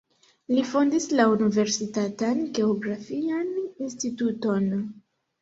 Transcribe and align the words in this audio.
Li 0.51 0.61
fondis 0.69 1.03
la 1.19 1.25
universitatan 1.33 2.41
geografian 2.59 3.53
instituton. 3.61 4.69